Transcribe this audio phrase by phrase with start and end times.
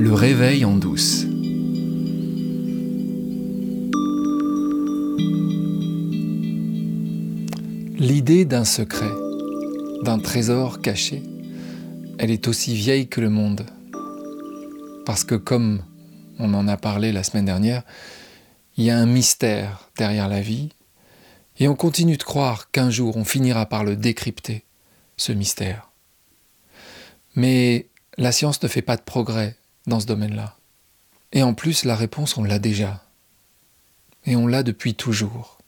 [0.00, 1.26] Le réveil en douce.
[7.98, 9.10] L'idée d'un secret,
[10.02, 11.22] d'un trésor caché,
[12.18, 13.66] elle est aussi vieille que le monde.
[15.04, 15.82] Parce que comme
[16.38, 17.82] on en a parlé la semaine dernière,
[18.78, 20.70] il y a un mystère derrière la vie,
[21.58, 24.64] et on continue de croire qu'un jour on finira par le décrypter,
[25.18, 25.90] ce mystère.
[27.34, 30.56] Mais la science ne fait pas de progrès dans ce domaine-là.
[31.32, 33.04] Et en plus, la réponse, on l'a déjà.
[34.26, 35.58] Et on l'a depuis toujours.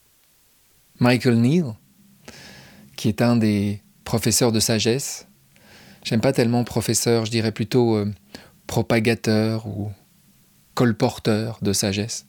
[0.99, 1.75] Michael Neal,
[2.97, 5.27] qui est un des professeurs de sagesse,
[6.05, 8.13] j'aime pas tellement professeur, je dirais plutôt euh,
[8.67, 9.91] propagateur ou
[10.75, 12.27] colporteur de sagesse.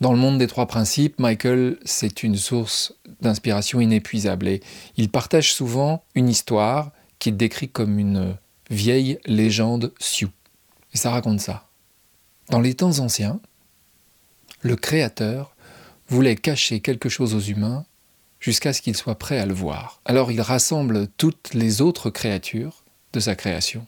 [0.00, 4.60] Dans le monde des trois principes, Michael, c'est une source d'inspiration inépuisable et
[4.96, 8.36] il partage souvent une histoire qu'il décrit comme une
[8.70, 10.30] vieille légende Sioux.
[10.96, 11.68] Et ça raconte ça.
[12.48, 13.38] Dans les temps anciens,
[14.62, 15.54] le Créateur
[16.08, 17.84] voulait cacher quelque chose aux humains
[18.40, 20.00] jusqu'à ce qu'ils soient prêts à le voir.
[20.06, 23.86] Alors il rassemble toutes les autres créatures de sa création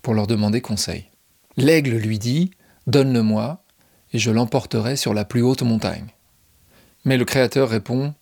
[0.00, 1.10] pour leur demander conseil.
[1.58, 2.50] L'aigle lui dit
[2.86, 3.62] Donne-le-moi,
[4.14, 6.14] et je l'emporterai sur la plus haute montagne.
[7.04, 8.14] Mais le Créateur répond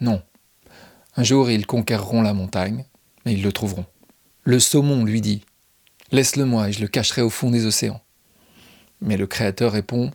[0.00, 0.20] Non.
[1.16, 2.84] Un jour ils conquerront la montagne,
[3.24, 3.86] mais ils le trouveront.
[4.44, 5.46] Le saumon lui dit
[6.12, 8.00] Laisse-le-moi et je le cacherai au fond des océans.
[9.00, 10.10] Mais le Créateur répond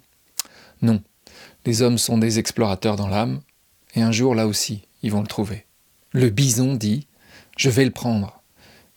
[0.82, 1.02] Non,
[1.66, 3.42] les hommes sont des explorateurs dans l'âme,
[3.96, 5.66] et un jour là aussi, ils vont le trouver.
[6.12, 7.08] Le bison dit
[7.58, 8.42] Je vais le prendre,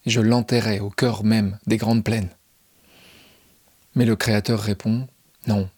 [0.04, 2.30] et je l'enterrai au cœur même des grandes plaines.
[3.94, 5.08] Mais le Créateur répond
[5.46, 5.70] Non,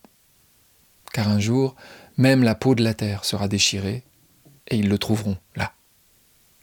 [1.13, 1.77] car un jour,
[2.17, 4.03] même la peau de la terre sera déchirée,
[4.69, 5.73] et ils le trouveront là.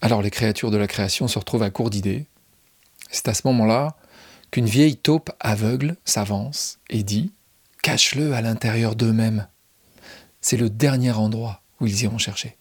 [0.02, 2.27] Alors les créatures de la création se retrouvent à court d'idées.
[3.09, 3.95] C'est à ce moment-là
[4.52, 7.31] qu'une vieille taupe aveugle s'avance et dit
[7.81, 9.47] Cache-le à l'intérieur d'eux-mêmes.
[10.42, 12.58] C'est le dernier endroit où ils iront chercher.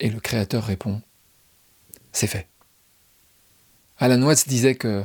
[0.00, 1.02] Et le Créateur répond
[2.12, 2.48] C'est fait.
[3.98, 5.04] Alan Watts disait que,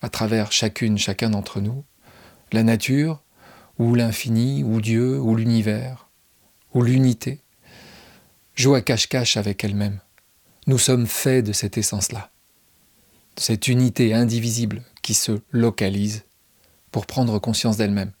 [0.00, 1.84] à travers chacune, chacun d'entre nous,
[2.52, 3.22] la nature,
[3.78, 6.08] ou l'infini, ou Dieu, ou l'univers,
[6.74, 7.40] ou l'unité,
[8.54, 10.00] joue à cache-cache avec elle-même.
[10.66, 12.30] Nous sommes faits de cette essence-là
[13.36, 16.24] cette unité indivisible qui se localise
[16.90, 18.12] pour prendre conscience d'elle-même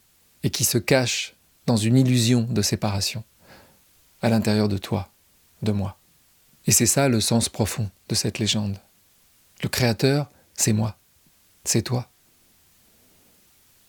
[0.42, 1.34] et qui se cache
[1.66, 3.24] dans une illusion de séparation
[4.22, 5.10] à l'intérieur de toi,
[5.62, 5.98] de moi.
[6.66, 8.78] Et c'est ça le sens profond de cette légende.
[9.62, 10.96] Le Créateur, c'est moi,
[11.64, 12.08] c'est toi.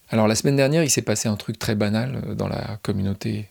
[0.09, 3.50] Alors la semaine dernière, il s'est passé un truc très banal euh, dans la communauté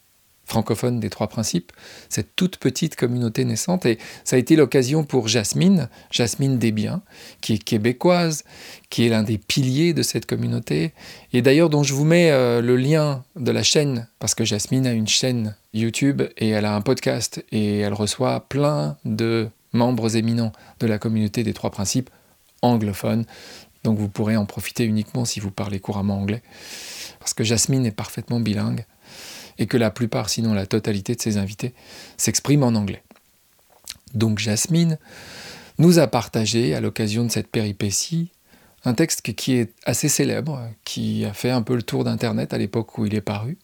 [0.51, 1.73] francophone des trois principes,
[2.09, 3.87] cette toute petite communauté naissante.
[3.87, 7.03] Et ça a été l'occasion pour Jasmine, Jasmine Desbiens,
[7.41, 8.45] qui est québécoise,
[8.91, 10.93] qui est l'un des piliers de cette communauté,
[11.33, 14.87] et d'ailleurs dont je vous mets euh, le lien de la chaîne, parce que Jasmine
[14.87, 20.17] a une chaîne YouTube et elle a un podcast, et elle reçoit plein de membres
[20.17, 22.11] éminents de la communauté des trois principes
[22.61, 23.25] anglophones.
[23.85, 26.43] Donc vous pourrez en profiter uniquement si vous parlez couramment anglais,
[27.21, 28.85] parce que Jasmine est parfaitement bilingue
[29.59, 31.75] et que la plupart, sinon la totalité de ses invités,
[32.17, 33.03] s'expriment en anglais.
[34.15, 34.99] Donc Jasmine
[35.79, 38.31] nous a partagé, à l'occasion de cette péripétie,
[38.85, 42.59] un texte qui est assez célèbre, qui a fait un peu le tour d'Internet à
[42.59, 43.59] l'époque où il est paru.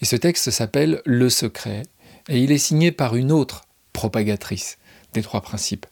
[0.00, 1.82] Et ce texte s'appelle Le secret,
[2.28, 4.78] et il est signé par une autre propagatrice
[5.12, 5.86] des trois principes,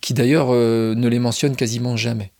[0.00, 2.32] qui d'ailleurs euh, ne les mentionne quasiment jamais.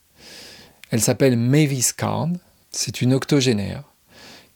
[0.91, 2.39] Elle s'appelle Mavis Carn,
[2.71, 3.85] c'est une octogénaire,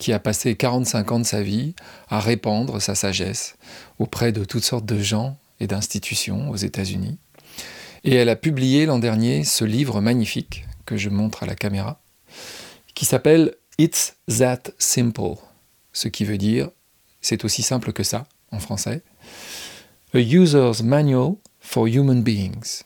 [0.04, 1.74] qui a passé 45 ans de sa vie
[2.10, 3.56] à répandre sa sagesse
[3.98, 7.16] auprès de toutes sortes de gens et d'institutions aux États-Unis.
[8.04, 12.02] Et elle a publié l'an dernier ce livre magnifique que je montre à la caméra,
[12.94, 15.38] qui s'appelle It's That Simple,
[15.94, 16.68] ce qui veut dire
[17.22, 19.00] c'est aussi simple que ça en français.
[20.12, 22.82] A User's Manual for Human Beings,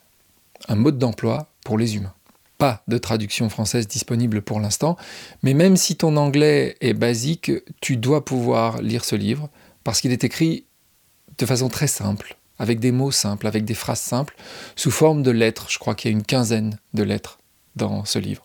[0.68, 2.14] un mode d'emploi pour les humains
[2.58, 4.96] pas de traduction française disponible pour l'instant,
[5.42, 9.48] mais même si ton anglais est basique, tu dois pouvoir lire ce livre,
[9.84, 10.66] parce qu'il est écrit
[11.38, 14.36] de façon très simple, avec des mots simples, avec des phrases simples,
[14.74, 15.66] sous forme de lettres.
[15.70, 17.38] Je crois qu'il y a une quinzaine de lettres
[17.76, 18.44] dans ce livre.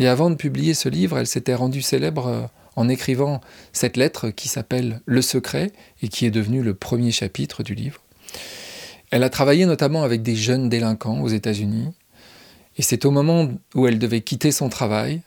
[0.00, 2.42] Et avant de publier ce livre, elle s'était rendue célèbre euh,
[2.74, 3.40] en écrivant
[3.72, 5.72] cette lettre qui s'appelle Le secret
[6.02, 8.00] et qui est devenue le premier chapitre du livre.
[9.10, 11.92] Elle a travaillé notamment avec des jeunes délinquants aux États-Unis
[12.76, 15.22] et c'est au moment où elle devait quitter son travail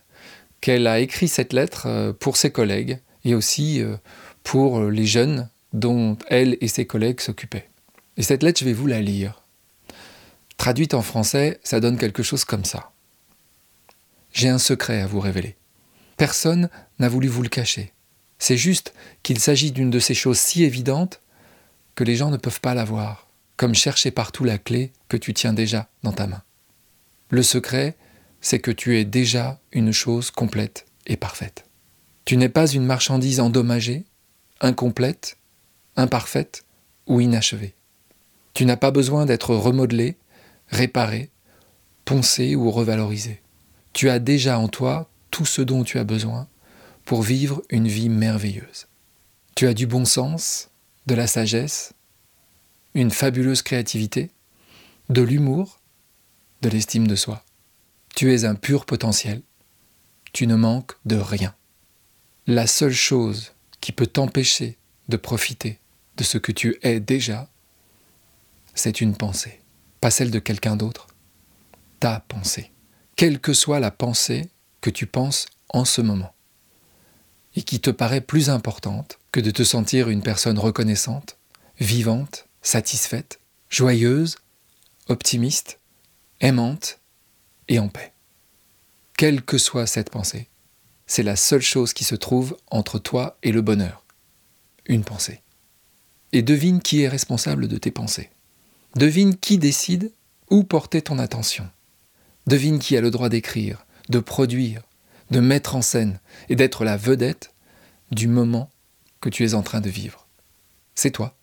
[0.61, 3.97] qu'elle a écrit cette lettre euh, pour ses collègues et aussi euh,
[4.43, 7.69] pour les jeunes dont elle et ses collègues s'occupaient.
[8.17, 9.43] Et cette lettre, je vais vous la lire.
[10.57, 12.91] Traduite en français, ça donne quelque chose comme ça.
[14.31, 15.55] j'ai un secret à vous révéler.
[16.17, 16.69] Personne
[16.99, 17.91] n'a voulu vous le cacher.
[18.39, 18.93] C'est juste
[19.23, 21.21] qu'il s'agit d'une de ces choses si évidentes
[21.95, 25.33] que les gens ne peuvent pas la voir, comme chercher partout la clé que tu
[25.33, 26.43] tiens déjà dans ta main.
[27.33, 27.97] Le secret,
[28.41, 31.65] c'est que tu es déjà une chose complète et parfaite.
[32.25, 34.05] Tu n'es pas une marchandise endommagée,
[34.61, 35.39] incomplète,
[35.95, 36.63] imparfaite
[37.07, 37.73] ou inachevée.
[38.53, 40.15] Tu n'as pas besoin d'être remodelé,
[40.67, 41.31] réparé,
[42.05, 43.41] poncé ou revalorisé.
[43.93, 46.47] Tu as déjà en toi tout ce dont tu as besoin
[47.03, 48.85] pour vivre une vie merveilleuse.
[49.55, 50.69] Tu as du bon sens,
[51.07, 51.93] de la sagesse,
[52.93, 54.29] une fabuleuse créativité,
[55.09, 55.79] de l'humour,
[56.63, 57.43] de l'estime de soi.
[58.15, 59.43] Tu es un pur potentiel.
[60.31, 61.53] Tu ne manques de rien.
[62.47, 63.51] La seule chose
[63.81, 64.77] qui peut t'empêcher
[65.09, 65.79] de profiter
[66.15, 67.49] de ce que tu es déjà,
[68.75, 69.61] c'est une pensée,
[69.99, 71.07] pas celle de quelqu'un d'autre,
[71.99, 72.71] ta pensée.
[73.15, 74.49] Quelle que soit la pensée
[74.81, 76.33] que tu penses en ce moment,
[77.55, 81.37] et qui te paraît plus importante que de te sentir une personne reconnaissante,
[81.79, 83.39] vivante, satisfaite,
[83.69, 84.37] joyeuse,
[85.07, 85.79] optimiste,
[86.43, 86.99] aimante
[87.69, 88.13] et en paix.
[89.17, 90.49] Quelle que soit cette pensée,
[91.07, 94.05] c'est la seule chose qui se trouve entre toi et le bonheur.
[94.85, 95.41] Une pensée.
[96.33, 98.29] Et devine qui est responsable de tes pensées.
[98.95, 100.11] Devine qui décide
[100.49, 101.69] où porter ton attention.
[102.45, 104.81] Devine qui a le droit d'écrire, de produire,
[105.31, 106.19] de mettre en scène
[106.49, 107.53] et d'être la vedette
[108.11, 108.69] du moment
[109.21, 110.27] que tu es en train de vivre.
[110.93, 111.37] C'est toi.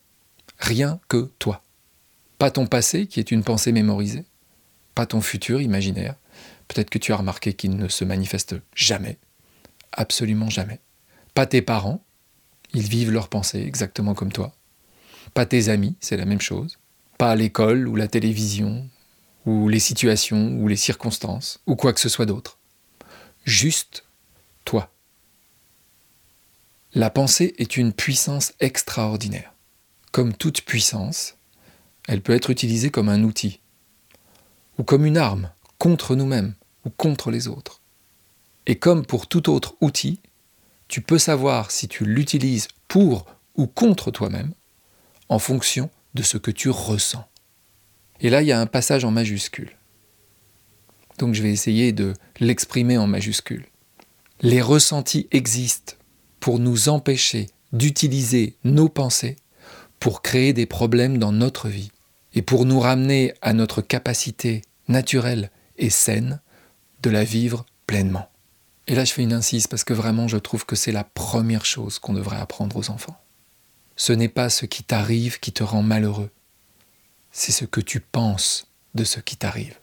[0.59, 1.65] Rien que toi.
[2.37, 4.27] Pas ton passé qui est une pensée mémorisée,
[5.07, 6.15] ton futur imaginaire.
[6.69, 9.19] Peut-être que tu as remarqué qu'il ne se manifeste jamais,
[9.93, 10.81] absolument jamais.
[11.35, 12.05] Pas tes parents,
[12.73, 14.55] ils vivent leurs pensées exactement comme toi.
[15.35, 16.79] Pas tes amis, c'est la même chose.
[17.19, 18.89] Pas l'école ou la télévision,
[19.47, 22.59] ou les situations ou les circonstances, ou quoi que ce soit d'autre.
[23.45, 24.05] Juste
[24.65, 24.93] toi.
[26.93, 29.55] La pensée est une puissance extraordinaire.
[30.13, 31.37] Comme toute puissance,
[32.09, 33.61] elle peut être utilisée comme un outil,
[34.81, 36.55] ou comme une arme contre nous-mêmes
[36.87, 37.83] ou contre les autres.
[38.67, 40.21] Et comme pour tout autre outil,
[40.89, 44.55] tu peux savoir si tu l'utilises pour ou contre toi-même
[45.29, 47.29] en fonction de ce que tu ressens.
[48.21, 49.77] Et là, il y a un passage en majuscule.
[51.19, 53.67] Donc je vais essayer de l'exprimer en majuscule.
[54.41, 55.93] Les ressentis existent
[56.41, 59.37] pour nous empêcher d'utiliser nos pensées
[59.99, 61.91] pour créer des problèmes dans notre vie
[62.33, 66.41] et pour nous ramener à notre capacité naturelle et saine
[67.03, 68.29] de la vivre pleinement.
[68.87, 71.65] Et là, je fais une incise parce que vraiment, je trouve que c'est la première
[71.65, 73.19] chose qu'on devrait apprendre aux enfants.
[73.97, 76.31] Ce n'est pas ce qui t'arrive qui te rend malheureux,
[77.33, 79.79] c'est ce que tu penses de ce qui t'arrive.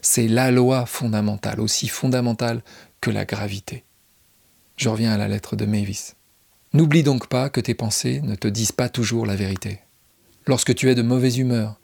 [0.00, 2.62] C'est la loi fondamentale, aussi fondamentale
[3.00, 3.84] que la gravité.
[4.76, 6.14] Je reviens à la lettre de Mavis.
[6.72, 9.80] N'oublie donc pas que tes pensées ne te disent pas toujours la vérité.
[10.46, 11.78] Lorsque tu es de mauvaise humeur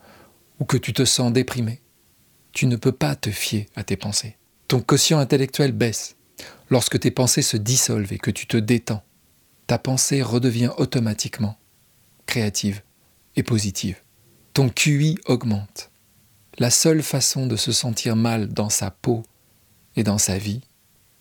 [0.60, 1.80] ou que tu te sens déprimé,
[2.52, 4.36] tu ne peux pas te fier à tes pensées.
[4.66, 6.16] Ton quotient intellectuel baisse.
[6.70, 9.02] Lorsque tes pensées se dissolvent et que tu te détends,
[9.66, 11.58] ta pensée redevient automatiquement
[12.26, 12.82] créative
[13.36, 13.96] et positive.
[14.52, 15.90] Ton QI augmente.
[16.58, 19.22] La seule façon de se sentir mal dans sa peau
[19.96, 20.60] et dans sa vie,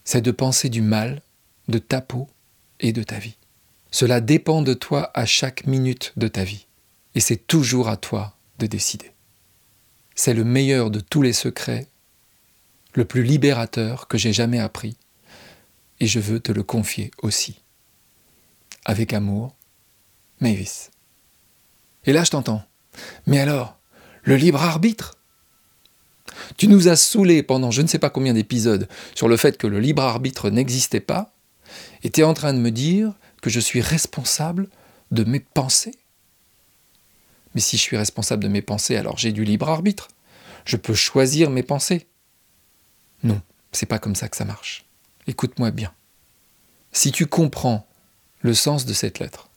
[0.04, 1.22] c'est de penser du mal
[1.68, 2.28] de ta peau
[2.80, 3.38] et de ta vie.
[3.92, 6.68] Cela dépend de toi à chaque minute de ta vie.
[7.16, 9.12] Et c'est toujours à toi de décider.
[10.20, 11.88] C'est le meilleur de tous les secrets,
[12.96, 14.98] le plus libérateur que j'ai jamais appris,
[16.00, 17.62] et je veux te le confier aussi.
[18.84, 19.56] Avec amour,
[20.40, 20.90] Mavis.
[22.06, 22.64] Et là je t'entends.
[23.28, 23.78] Mais alors,
[24.24, 25.20] le libre arbitre?
[26.58, 29.68] Tu nous as saoulés pendant je ne sais pas combien d'épisodes sur le fait que
[29.68, 31.32] le libre arbitre n'existait pas,
[32.02, 34.68] et tu es en train de me dire que je suis responsable
[35.12, 36.00] de mes pensées?
[37.58, 40.10] Mais si je suis responsable de mes pensées, alors j'ai du libre arbitre.
[40.64, 42.06] Je peux choisir mes pensées.
[43.24, 44.86] Non, c'est pas comme ça que ça marche.
[45.26, 45.92] Écoute-moi bien.
[46.92, 47.88] Si tu comprends
[48.42, 49.50] le sens de cette lettre,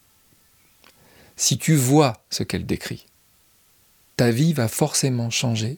[1.36, 3.04] si tu vois ce qu'elle décrit,
[4.16, 5.76] ta vie va forcément changer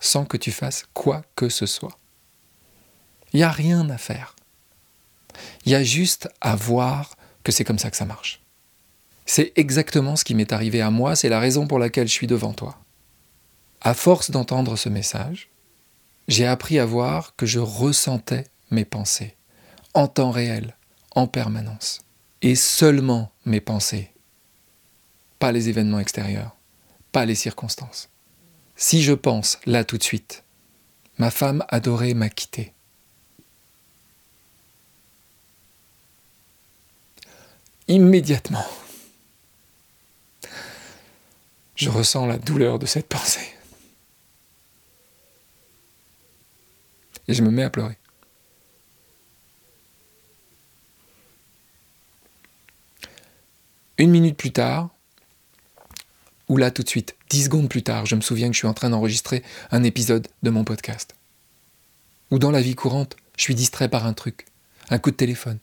[0.00, 1.96] sans que tu fasses quoi que ce soit.
[3.32, 4.34] Il n'y a rien à faire.
[5.64, 8.39] Il y a juste à voir que c'est comme ça que ça marche.
[9.32, 12.26] C'est exactement ce qui m'est arrivé à moi, c'est la raison pour laquelle je suis
[12.26, 12.76] devant toi.
[13.80, 15.50] À force d'entendre ce message,
[16.26, 19.36] j'ai appris à voir que je ressentais mes pensées,
[19.94, 20.76] en temps réel,
[21.14, 22.00] en permanence,
[22.42, 24.10] et seulement mes pensées,
[25.38, 26.56] pas les événements extérieurs,
[27.12, 28.08] pas les circonstances.
[28.74, 30.42] Si je pense, là tout de suite,
[31.18, 32.72] ma femme adorée m'a quitté.
[37.86, 38.66] Immédiatement,
[41.80, 43.54] je ressens la douleur de cette pensée.
[47.26, 47.96] Et je me mets à pleurer.
[53.96, 54.90] Une minute plus tard,
[56.48, 58.68] ou là tout de suite, dix secondes plus tard, je me souviens que je suis
[58.68, 61.14] en train d'enregistrer un épisode de mon podcast.
[62.30, 64.44] Ou dans la vie courante, je suis distrait par un truc,
[64.90, 65.58] un coup de téléphone,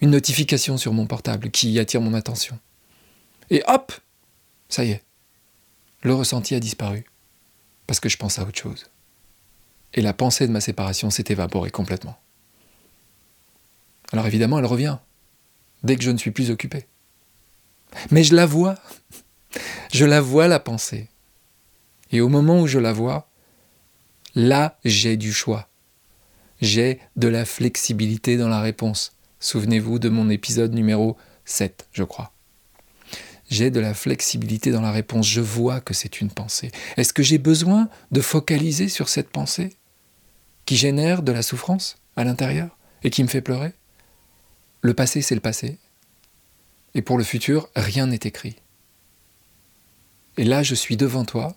[0.00, 2.58] une notification sur mon portable qui attire mon attention.
[3.50, 3.92] Et hop,
[4.68, 5.02] ça y est,
[6.02, 7.04] le ressenti a disparu,
[7.86, 8.86] parce que je pense à autre chose.
[9.94, 12.18] Et la pensée de ma séparation s'est évaporée complètement.
[14.12, 14.98] Alors évidemment, elle revient,
[15.82, 16.86] dès que je ne suis plus occupé.
[18.10, 18.76] Mais je la vois,
[19.92, 21.08] je la vois la pensée.
[22.10, 23.28] Et au moment où je la vois,
[24.34, 25.68] là j'ai du choix.
[26.60, 29.12] J'ai de la flexibilité dans la réponse.
[29.40, 32.32] Souvenez-vous de mon épisode numéro 7, je crois.
[33.48, 35.26] J'ai de la flexibilité dans la réponse.
[35.26, 36.70] Je vois que c'est une pensée.
[36.96, 39.76] Est-ce que j'ai besoin de focaliser sur cette pensée
[40.66, 43.72] qui génère de la souffrance à l'intérieur et qui me fait pleurer?
[44.82, 45.78] Le passé, c'est le passé.
[46.94, 48.56] Et pour le futur, rien n'est écrit.
[50.36, 51.56] Et là, je suis devant toi,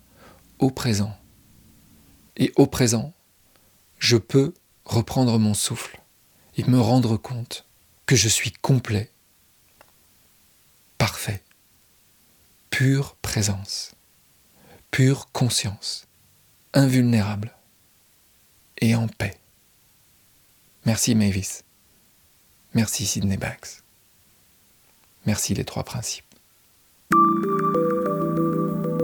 [0.60, 1.15] au présent.
[2.38, 3.13] Et au présent,
[4.00, 4.53] je peux
[4.86, 6.01] reprendre mon souffle
[6.57, 7.65] et me rendre compte
[8.05, 9.12] que je suis complet,
[12.83, 13.91] pure présence,
[14.89, 16.07] pure conscience,
[16.73, 17.51] invulnérable
[18.79, 19.35] et en paix.
[20.88, 21.61] Merci Mavis.
[22.73, 23.83] Merci Sidney Banks.
[25.27, 26.25] Merci les trois principes.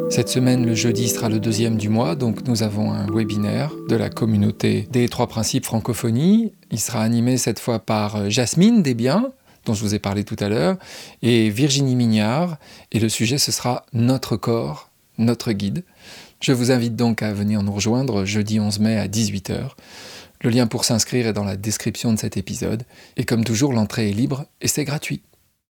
[0.09, 3.95] Cette semaine, le jeudi sera le deuxième du mois, donc nous avons un webinaire de
[3.95, 6.51] la communauté des trois principes francophonie.
[6.71, 9.31] Il sera animé cette fois par euh, Jasmine Desbiens,
[9.67, 10.77] dont je vous ai parlé tout à l'heure,
[11.21, 12.57] et Virginie Mignard,
[12.91, 15.83] et le sujet ce sera Notre corps, notre guide.
[16.39, 19.71] Je vous invite donc à venir nous rejoindre jeudi 11 mai à 18h.
[20.41, 22.83] Le lien pour s'inscrire est dans la description de cet épisode,
[23.17, 25.21] et comme toujours, l'entrée est libre et c'est gratuit.